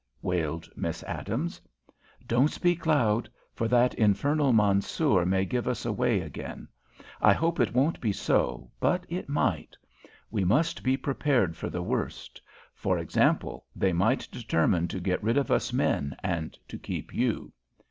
[0.23, 1.61] wailed Miss Adams.
[2.25, 6.67] "Don't speak loud, for that infernal Mansoor may give us away again.
[7.21, 9.77] I hope it won't be so, but it might.
[10.31, 12.41] We must be prepared for the worst.
[12.73, 17.53] For example, they might determine to get rid of us men and to keep you."